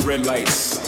red 0.00 0.26
lights. 0.26 0.78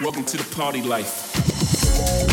Welcome 0.00 0.24
to 0.24 0.36
the 0.38 0.54
party 0.56 0.82
life. 0.82 2.29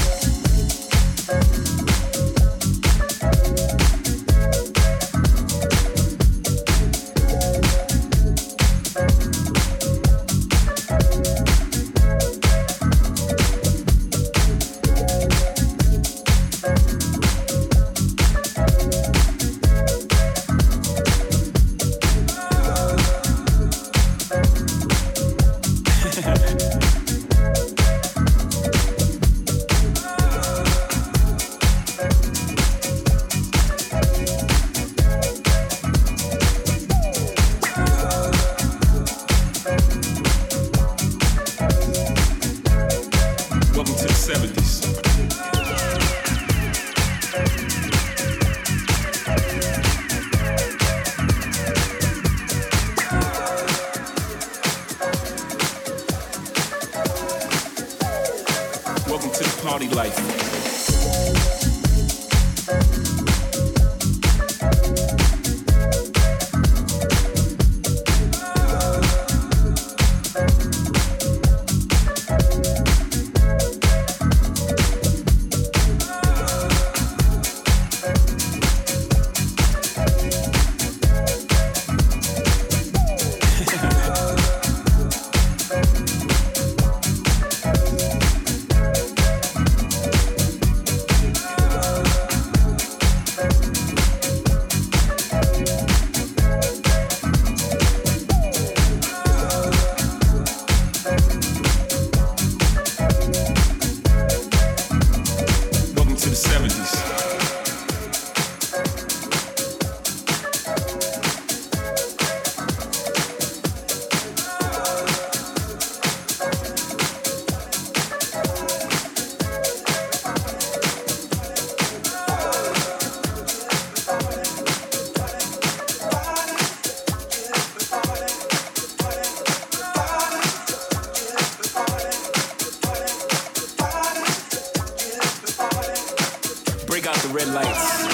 red 137.37 137.49
lights. 137.49 138.06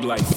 Party 0.00 0.06
life. 0.06 0.33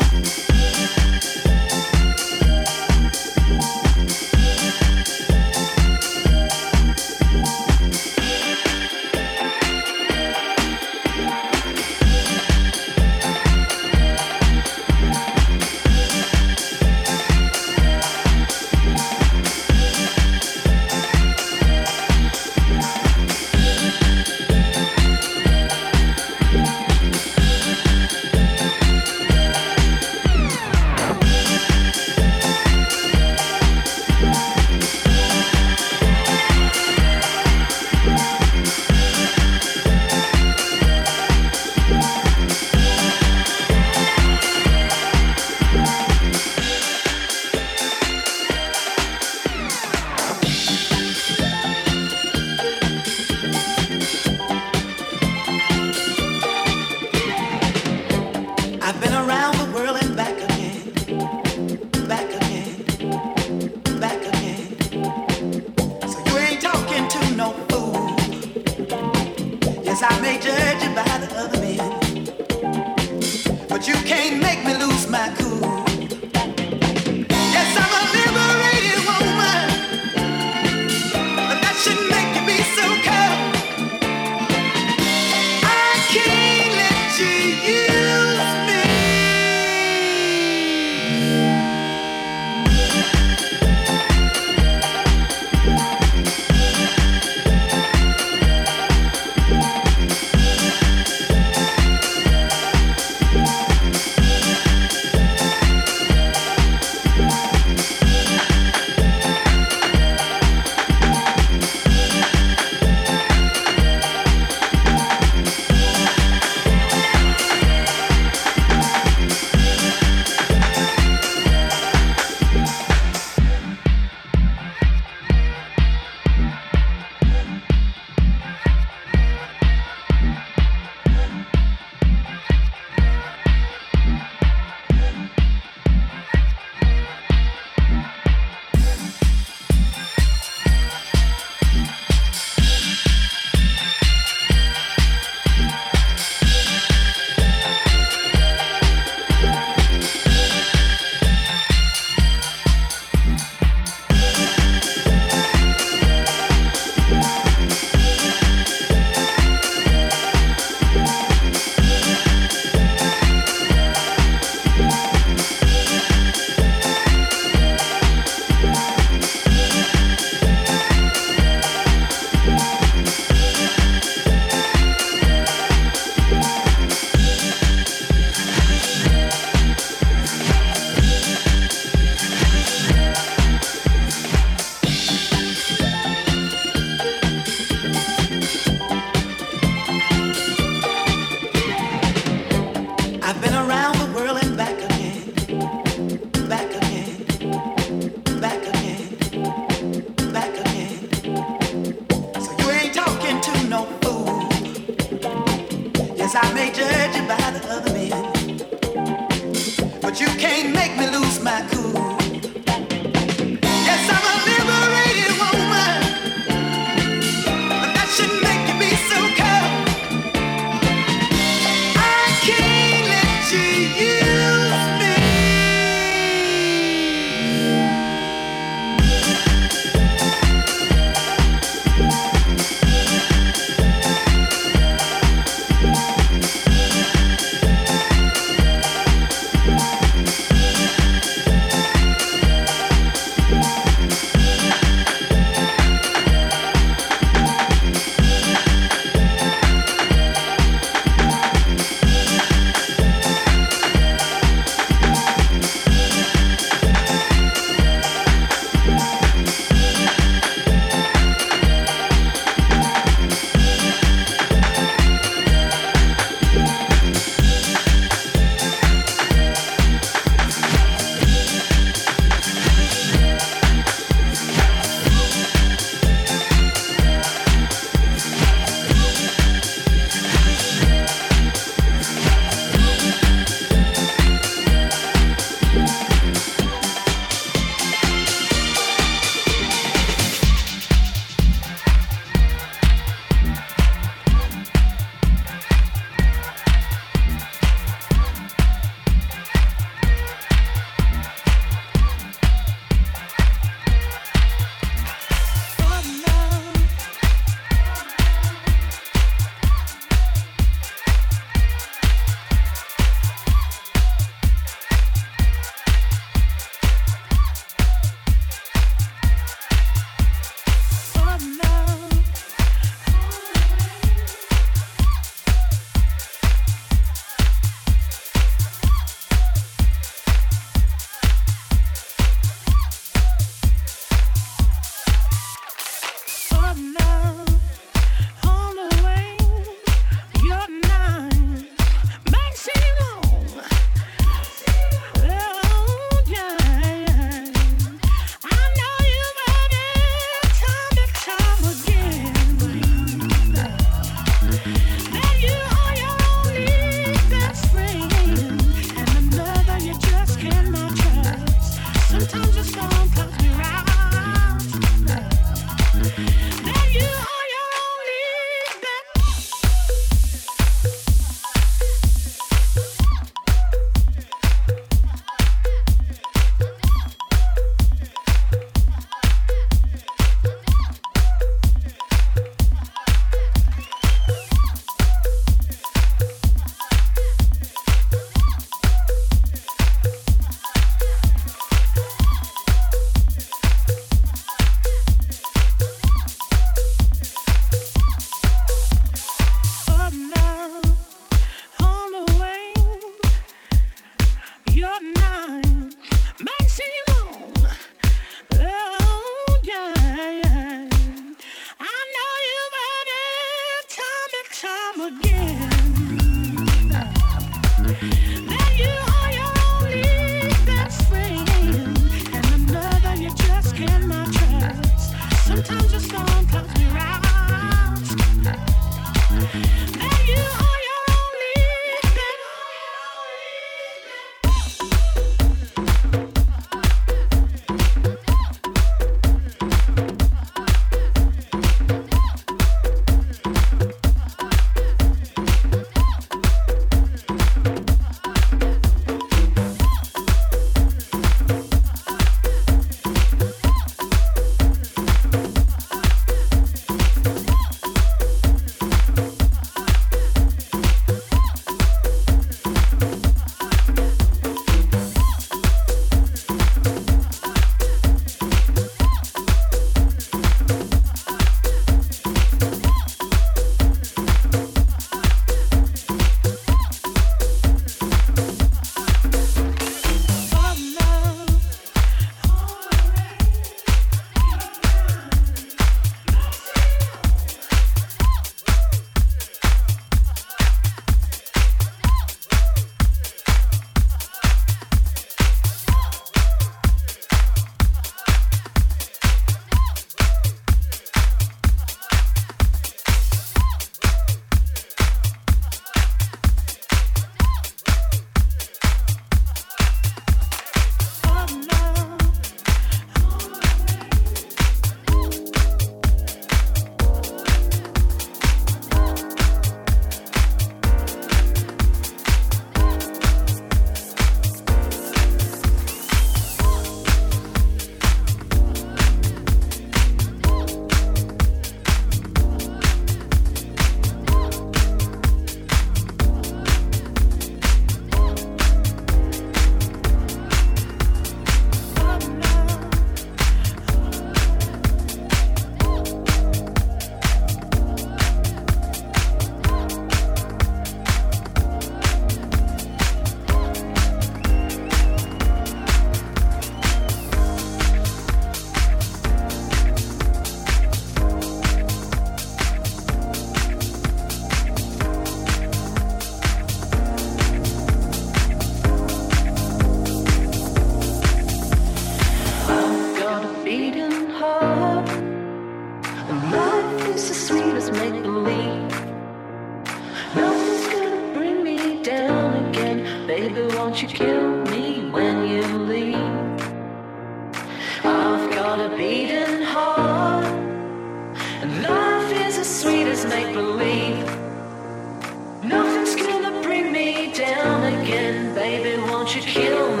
Nothing's 599.33 599.53
gonna 599.53 599.95
me 599.95 600.00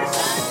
Peace. 0.00 0.47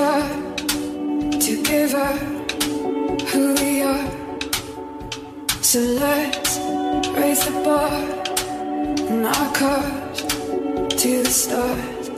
her, 0.00 1.38
to 1.38 1.62
give 1.62 1.92
her 1.92 2.16
who 3.30 3.54
we 3.54 3.82
are. 3.82 4.10
So 5.62 5.78
let's 5.78 6.58
raise 7.18 7.44
the 7.44 7.52
bar 7.64 7.92
and 9.10 9.26
our 9.26 9.52
cars 9.54 10.22
to 11.02 11.22
the 11.22 11.30
stars. 11.30 12.08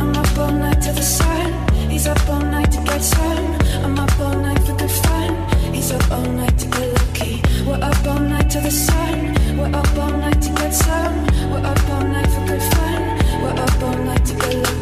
I'm 0.00 0.14
up 0.16 0.38
all 0.38 0.52
night 0.52 0.82
to 0.82 0.92
the 0.92 1.02
sun. 1.02 1.50
He's 1.90 2.06
up 2.06 2.28
all 2.28 2.40
night 2.40 2.70
to 2.72 2.80
get 2.84 3.02
some. 3.02 3.46
I'm 3.84 3.98
up 3.98 4.20
all 4.20 4.36
night 4.38 4.60
for 4.66 4.76
good 4.76 4.90
fun. 4.90 5.32
He's 5.72 5.90
up 5.92 6.10
all 6.10 6.28
night 6.40 6.58
to 6.58 6.66
get 6.68 6.88
lucky. 6.98 7.42
We're 7.66 7.82
up 7.82 8.06
all 8.06 8.20
night 8.20 8.50
to 8.50 8.60
the 8.60 8.70
sun. 8.70 9.34
We're 9.56 9.74
up 9.74 9.98
all 9.98 10.10
night 10.10 10.42
to 10.42 10.50
get 10.60 10.74
some. 10.74 11.26
We're 11.50 11.66
up 11.72 11.90
all 11.90 12.04
night 12.06 12.28
for 12.34 12.44
good 12.46 12.62
fun. 12.74 13.02
We're 13.42 13.62
up 13.64 13.82
all 13.82 13.98
night 14.04 14.24
to 14.26 14.34
get 14.34 14.54
lucky. 14.56 14.81